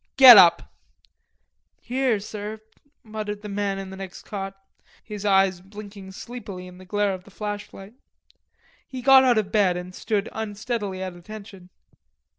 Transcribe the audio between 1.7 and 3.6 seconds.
"Here, sir," muttered the